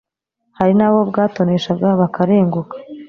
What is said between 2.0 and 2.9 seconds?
bakarenguka.